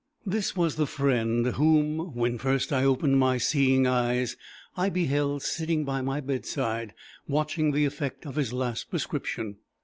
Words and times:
This 0.25 0.55
was 0.57 0.77
the 0.77 0.87
friend 0.87 1.45
whom, 1.45 2.15
when 2.15 2.39
first 2.39 2.73
I 2.73 2.83
opened 2.83 3.19
my 3.19 3.37
seeing 3.37 3.85
eyes, 3.85 4.35
I 4.75 4.89
beheld 4.89 5.43
sitting 5.43 5.85
by 5.85 6.01
my 6.01 6.19
bedside, 6.19 6.95
watching 7.27 7.69
the 7.71 7.85
effect 7.85 8.25
of 8.25 8.33
his 8.35 8.51
last 8.51 8.89
prescription. 8.89 9.57